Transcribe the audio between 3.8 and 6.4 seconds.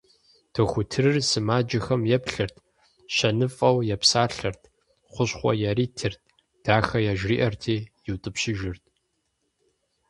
епсалъэрт, хущхъуэ яритырт,